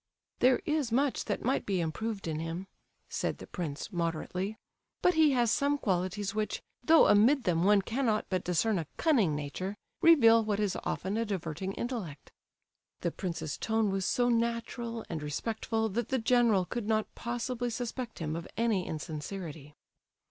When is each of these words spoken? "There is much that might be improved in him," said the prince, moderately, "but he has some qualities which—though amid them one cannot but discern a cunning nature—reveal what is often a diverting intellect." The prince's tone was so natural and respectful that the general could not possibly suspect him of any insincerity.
"There 0.39 0.61
is 0.65 0.91
much 0.91 1.25
that 1.25 1.45
might 1.45 1.63
be 1.63 1.79
improved 1.79 2.27
in 2.27 2.39
him," 2.39 2.65
said 3.07 3.37
the 3.37 3.45
prince, 3.45 3.93
moderately, 3.93 4.57
"but 5.03 5.13
he 5.13 5.33
has 5.33 5.51
some 5.51 5.77
qualities 5.77 6.33
which—though 6.33 7.05
amid 7.05 7.43
them 7.43 7.63
one 7.63 7.83
cannot 7.83 8.25
but 8.27 8.43
discern 8.43 8.79
a 8.79 8.87
cunning 8.97 9.35
nature—reveal 9.35 10.43
what 10.43 10.59
is 10.59 10.75
often 10.85 11.17
a 11.17 11.23
diverting 11.25 11.73
intellect." 11.73 12.31
The 13.01 13.11
prince's 13.11 13.59
tone 13.59 13.91
was 13.91 14.03
so 14.05 14.27
natural 14.29 15.05
and 15.07 15.21
respectful 15.21 15.87
that 15.89 16.09
the 16.09 16.17
general 16.17 16.65
could 16.65 16.87
not 16.87 17.13
possibly 17.13 17.69
suspect 17.69 18.17
him 18.17 18.35
of 18.35 18.47
any 18.57 18.87
insincerity. 18.87 19.75